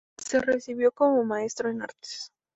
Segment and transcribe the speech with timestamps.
[0.17, 2.31] Se recibió como Maestro en Artes.